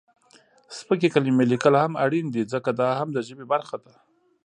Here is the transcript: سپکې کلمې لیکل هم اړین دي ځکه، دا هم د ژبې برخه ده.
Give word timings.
سپکې 0.77 1.09
کلمې 1.15 1.43
لیکل 1.51 1.73
هم 1.83 1.93
اړین 2.05 2.25
دي 2.33 2.43
ځکه، 2.53 2.69
دا 2.79 2.89
هم 2.99 3.07
د 3.13 3.17
ژبې 3.27 3.45
برخه 3.53 3.75
ده. 3.83 3.93